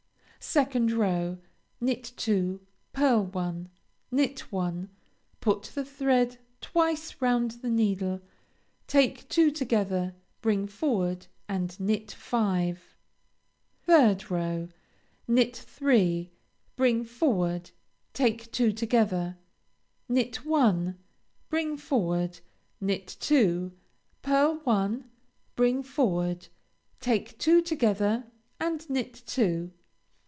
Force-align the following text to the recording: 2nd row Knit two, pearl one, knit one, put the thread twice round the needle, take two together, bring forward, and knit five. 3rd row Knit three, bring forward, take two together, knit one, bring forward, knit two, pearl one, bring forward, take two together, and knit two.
2nd 0.41 0.97
row 0.97 1.37
Knit 1.79 2.03
two, 2.17 2.65
pearl 2.93 3.25
one, 3.27 3.69
knit 4.09 4.51
one, 4.51 4.89
put 5.39 5.61
the 5.75 5.85
thread 5.85 6.39
twice 6.59 7.21
round 7.21 7.51
the 7.61 7.69
needle, 7.69 8.19
take 8.87 9.29
two 9.29 9.51
together, 9.51 10.15
bring 10.41 10.65
forward, 10.65 11.27
and 11.47 11.79
knit 11.79 12.11
five. 12.11 12.97
3rd 13.87 14.31
row 14.31 14.67
Knit 15.27 15.55
three, 15.55 16.31
bring 16.75 17.03
forward, 17.05 17.69
take 18.11 18.51
two 18.51 18.71
together, 18.71 19.37
knit 20.09 20.43
one, 20.43 20.97
bring 21.49 21.77
forward, 21.77 22.39
knit 22.81 23.15
two, 23.19 23.71
pearl 24.23 24.55
one, 24.63 25.07
bring 25.55 25.83
forward, 25.83 26.47
take 26.99 27.37
two 27.37 27.61
together, 27.61 28.25
and 28.59 28.89
knit 28.89 29.21
two. 29.27 29.71